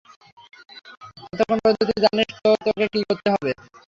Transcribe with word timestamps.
ততক্ষণ 1.23 1.57
পর্যন্ত 1.57 1.81
তুই 1.89 1.99
জানিস 2.05 2.27
তো 2.35 2.49
তোকে 2.65 2.85
কী 2.93 2.99
করতে 3.09 3.27
হবে? 3.33 3.51